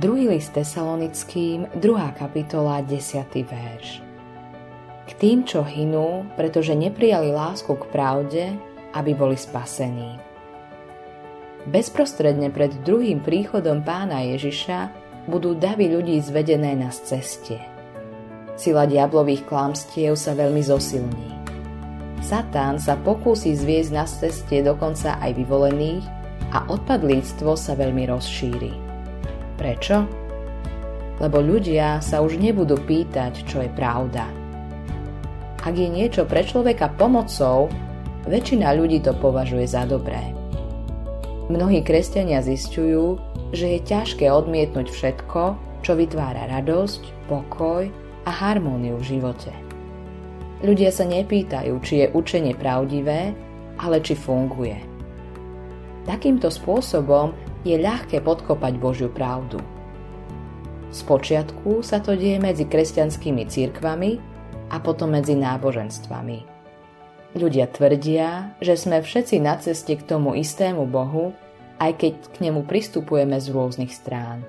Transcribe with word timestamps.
Druhý 0.00 0.32
list 0.32 0.56
tesalonickým, 0.56 1.68
2. 1.76 2.16
kapitola, 2.16 2.80
10. 2.80 3.20
verš. 3.44 4.00
K 5.04 5.10
tým, 5.20 5.44
čo 5.44 5.60
hynú, 5.60 6.24
pretože 6.40 6.72
neprijali 6.72 7.28
lásku 7.28 7.68
k 7.68 7.84
pravde, 7.92 8.44
aby 8.96 9.12
boli 9.12 9.36
spasení. 9.36 10.16
Bezprostredne 11.68 12.48
pred 12.48 12.80
druhým 12.80 13.20
príchodom 13.20 13.84
pána 13.84 14.24
Ježiša 14.24 14.88
budú 15.28 15.52
davy 15.52 15.92
ľudí 15.92 16.16
zvedené 16.24 16.80
na 16.80 16.88
ceste. 16.88 17.60
Sila 18.56 18.88
diablových 18.88 19.44
klamstiev 19.44 20.16
sa 20.16 20.32
veľmi 20.32 20.64
zosilní. 20.64 21.28
Satán 22.24 22.80
sa 22.80 22.96
pokúsi 22.96 23.52
zviesť 23.52 23.90
na 23.92 24.08
ceste 24.08 24.64
dokonca 24.64 25.20
aj 25.20 25.36
vyvolených 25.36 26.04
a 26.56 26.64
odpadlíctvo 26.72 27.52
sa 27.52 27.76
veľmi 27.76 28.08
rozšíri. 28.08 28.89
Prečo? 29.60 30.08
Lebo 31.20 31.44
ľudia 31.44 32.00
sa 32.00 32.24
už 32.24 32.40
nebudú 32.40 32.80
pýtať, 32.80 33.44
čo 33.44 33.60
je 33.60 33.68
pravda. 33.76 34.24
Ak 35.60 35.76
je 35.76 35.84
niečo 35.84 36.24
pre 36.24 36.40
človeka 36.40 36.88
pomocou, 36.96 37.68
väčšina 38.24 38.72
ľudí 38.72 39.04
to 39.04 39.12
považuje 39.20 39.68
za 39.68 39.84
dobré. 39.84 40.32
Mnohí 41.52 41.84
kresťania 41.84 42.40
zistujú, 42.40 43.20
že 43.52 43.76
je 43.76 43.84
ťažké 43.84 44.32
odmietnúť 44.32 44.88
všetko, 44.88 45.42
čo 45.84 45.92
vytvára 45.92 46.48
radosť, 46.48 47.28
pokoj 47.28 47.84
a 48.24 48.30
harmóniu 48.32 48.96
v 48.96 49.16
živote. 49.16 49.52
Ľudia 50.64 50.88
sa 50.88 51.04
nepýtajú, 51.04 51.76
či 51.84 52.04
je 52.04 52.06
učenie 52.16 52.56
pravdivé, 52.56 53.36
ale 53.76 54.00
či 54.00 54.16
funguje. 54.16 54.76
Takýmto 56.08 56.48
spôsobom 56.48 57.36
je 57.64 57.76
ľahké 57.76 58.24
podkopať 58.24 58.72
Božiu 58.80 59.08
pravdu. 59.12 59.60
Spočiatku 60.90 61.86
sa 61.86 62.02
to 62.02 62.18
deje 62.18 62.42
medzi 62.42 62.66
kresťanskými 62.66 63.46
cirkvami 63.46 64.18
a 64.74 64.76
potom 64.82 65.14
medzi 65.14 65.38
náboženstvami. 65.38 66.38
Ľudia 67.38 67.70
tvrdia, 67.70 68.58
že 68.58 68.74
sme 68.74 68.98
všetci 68.98 69.38
na 69.38 69.54
ceste 69.62 69.94
k 69.94 70.02
tomu 70.02 70.34
istému 70.34 70.82
Bohu, 70.90 71.30
aj 71.78 71.96
keď 71.96 72.14
k 72.34 72.36
nemu 72.50 72.66
pristupujeme 72.66 73.38
z 73.38 73.46
rôznych 73.54 73.94
strán. 73.94 74.42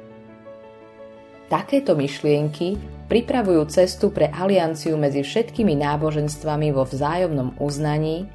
Takéto 1.48 1.94
myšlienky 1.94 2.80
pripravujú 3.12 3.68
cestu 3.70 4.10
pre 4.10 4.32
alianciu 4.32 4.96
medzi 4.96 5.22
všetkými 5.22 5.78
náboženstvami 5.78 6.72
vo 6.72 6.88
vzájomnom 6.88 7.60
uznaní, 7.60 8.26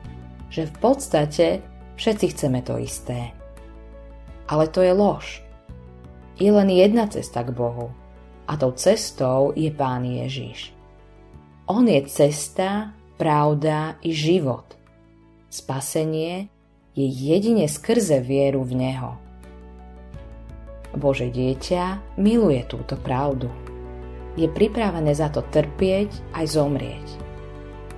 že 0.52 0.68
v 0.68 0.74
podstate 0.78 1.46
všetci 1.96 2.26
chceme 2.36 2.60
to 2.62 2.76
isté. 2.78 3.35
Ale 4.46 4.70
to 4.70 4.82
je 4.82 4.94
lož. 4.94 5.42
Je 6.38 6.52
len 6.52 6.70
jedna 6.70 7.10
cesta 7.10 7.42
k 7.42 7.50
Bohu. 7.50 7.90
A 8.46 8.54
tou 8.54 8.70
cestou 8.78 9.50
je 9.58 9.70
Pán 9.74 10.06
Ježiš. 10.06 10.70
On 11.66 11.82
je 11.82 11.98
cesta, 12.06 12.94
pravda 13.18 13.98
i 14.06 14.14
život. 14.14 14.78
Spasenie 15.50 16.46
je 16.94 17.06
jedine 17.10 17.66
skrze 17.66 18.22
vieru 18.22 18.62
v 18.62 18.72
Neho. 18.78 19.12
Bože 20.96 21.28
dieťa 21.28 22.16
miluje 22.16 22.62
túto 22.64 22.96
pravdu. 22.96 23.52
Je 24.38 24.48
pripravené 24.48 25.12
za 25.12 25.28
to 25.28 25.44
trpieť 25.44 26.12
aj 26.38 26.44
zomrieť. 26.46 27.06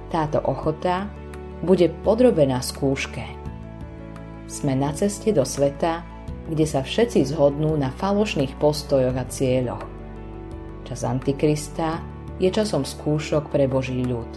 Táto 0.09 0.41
ochota 0.43 1.07
bude 1.63 1.91
podrobená 2.03 2.63
skúške. 2.63 3.23
Sme 4.49 4.73
na 4.75 4.95
ceste 4.97 5.31
do 5.31 5.45
sveta, 5.45 6.03
kde 6.49 6.65
sa 6.65 6.81
všetci 6.81 7.29
zhodnú 7.29 7.77
na 7.77 7.93
falošných 7.93 8.57
postojoch 8.57 9.17
a 9.17 9.29
cieľoch. 9.29 9.85
Čas 10.89 11.05
Antikrista 11.05 12.01
je 12.41 12.49
časom 12.49 12.89
skúšok 12.89 13.53
pre 13.53 13.69
Boží 13.69 14.01
ľud. 14.01 14.29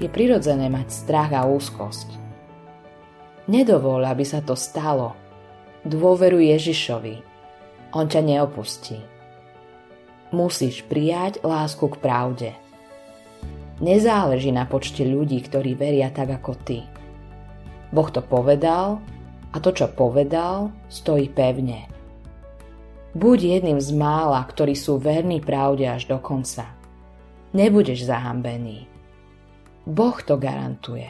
Je 0.00 0.08
prirodzené 0.08 0.72
mať 0.72 0.88
strach 0.90 1.30
a 1.36 1.44
úzkosť. 1.44 2.08
Nedovol, 3.46 4.08
aby 4.08 4.24
sa 4.24 4.40
to 4.40 4.56
stalo. 4.56 5.12
Dôveru 5.84 6.40
Ježišovi. 6.40 7.20
On 7.92 8.08
ťa 8.08 8.24
neopustí. 8.24 8.98
Musíš 10.32 10.82
prijať 10.88 11.44
lásku 11.44 11.84
k 11.92 12.00
pravde. 12.00 12.50
Nezáleží 13.84 14.48
na 14.48 14.64
počte 14.64 15.04
ľudí, 15.04 15.44
ktorí 15.44 15.76
veria 15.76 16.08
tak 16.08 16.32
ako 16.32 16.56
ty. 16.64 16.82
Boh 17.92 18.08
to 18.10 18.24
povedal 18.24 18.98
a 19.54 19.62
to, 19.62 19.70
čo 19.70 19.86
povedal, 19.94 20.74
stojí 20.90 21.30
pevne. 21.30 21.86
Buď 23.14 23.62
jedným 23.62 23.78
z 23.78 23.94
mála, 23.94 24.42
ktorí 24.42 24.74
sú 24.74 24.98
verní 24.98 25.38
pravde 25.38 25.86
až 25.86 26.10
do 26.10 26.18
konca. 26.18 26.66
Nebudeš 27.54 28.02
zahambený. 28.10 28.90
Boh 29.86 30.18
to 30.18 30.34
garantuje. 30.34 31.06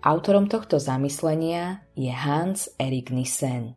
Autorom 0.00 0.48
tohto 0.48 0.80
zamyslenia 0.80 1.84
je 1.92 2.08
Hans 2.08 2.72
Erik 2.80 3.12
Nissen. 3.12 3.76